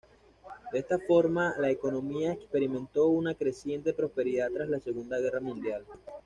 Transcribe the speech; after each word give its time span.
De 0.73 0.79
esta 0.79 0.97
forma, 0.97 1.53
la 1.59 1.69
economía 1.69 2.31
experimentó 2.33 3.05
una 3.09 3.35
creciente 3.35 3.93
prosperidad 3.93 4.49
tras 4.51 4.67
la 4.67 4.79
Segunda 4.79 5.19
Guerra 5.19 5.41
Mundial. 5.41 5.85